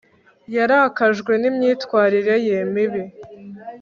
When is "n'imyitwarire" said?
1.37-2.35